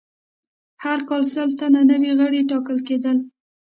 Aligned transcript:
هر 0.83 0.99
کال 1.09 1.23
سل 1.33 1.49
تنه 1.59 1.81
نوي 1.91 2.11
غړي 2.19 2.41
ټاکل 2.49 2.77
کېدل. 2.87 3.17